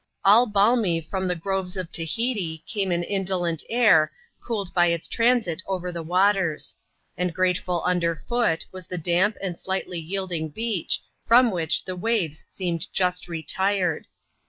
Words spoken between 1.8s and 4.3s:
Tahiti, came an indolent air,